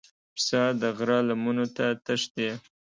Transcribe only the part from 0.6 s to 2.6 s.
د غره لمنو ته تښتي.